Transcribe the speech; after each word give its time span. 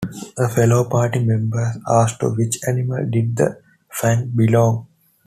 A 0.39 0.49
fellow 0.49 0.89
party 0.89 1.19
member 1.23 1.75
asked 1.87 2.21
to 2.21 2.31
which 2.33 2.57
animal 2.67 3.05
did 3.11 3.35
the 3.35 3.61
fang 3.87 4.31
belong. 4.35 4.87